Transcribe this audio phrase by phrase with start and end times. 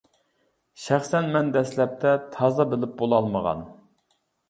[0.85, 3.67] شەخسەن مەن دەسلەپتە تازا بىلىپ بولالمىغان.